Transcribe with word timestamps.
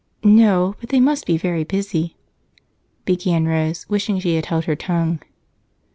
"No, 0.23 0.73
but 0.79 0.89
they 0.89 0.99
must 0.99 1.27
be 1.27 1.37
very 1.37 1.63
busy," 1.63 2.15
began 3.05 3.47
Rose, 3.47 3.85
wishing 3.87 4.17
she 4.17 4.33
had 4.35 4.47
held 4.47 4.65
her 4.65 4.75
tongue. 4.75 5.21